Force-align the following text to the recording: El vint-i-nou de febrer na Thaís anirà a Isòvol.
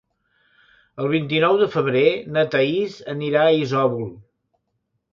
El 1.03 1.09
vint-i-nou 1.11 1.59
de 1.61 1.69
febrer 1.77 2.03
na 2.39 2.47
Thaís 2.57 2.99
anirà 3.17 3.47
a 3.47 3.55
Isòvol. 3.63 4.13